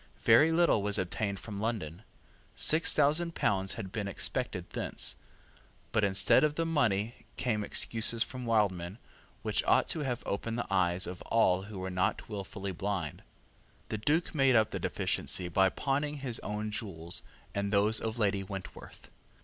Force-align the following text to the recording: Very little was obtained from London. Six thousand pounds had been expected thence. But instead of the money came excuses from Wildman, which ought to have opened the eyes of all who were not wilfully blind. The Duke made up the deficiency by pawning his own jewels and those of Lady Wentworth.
Very 0.21 0.51
little 0.51 0.81
was 0.81 0.97
obtained 0.97 1.39
from 1.39 1.59
London. 1.59 2.01
Six 2.55 2.91
thousand 2.91 3.35
pounds 3.35 3.73
had 3.75 3.91
been 3.91 4.07
expected 4.07 4.67
thence. 4.71 5.15
But 5.91 6.03
instead 6.03 6.43
of 6.43 6.55
the 6.55 6.65
money 6.65 7.27
came 7.37 7.63
excuses 7.63 8.23
from 8.23 8.47
Wildman, 8.47 8.97
which 9.43 9.63
ought 9.65 9.87
to 9.89 9.99
have 9.99 10.23
opened 10.25 10.57
the 10.57 10.65
eyes 10.73 11.05
of 11.05 11.21
all 11.27 11.61
who 11.69 11.77
were 11.77 11.91
not 11.91 12.27
wilfully 12.27 12.71
blind. 12.71 13.21
The 13.89 13.99
Duke 13.99 14.33
made 14.33 14.55
up 14.55 14.71
the 14.71 14.79
deficiency 14.79 15.47
by 15.49 15.69
pawning 15.69 16.17
his 16.17 16.39
own 16.39 16.71
jewels 16.71 17.21
and 17.53 17.71
those 17.71 17.99
of 18.01 18.17
Lady 18.17 18.41
Wentworth. 18.41 19.07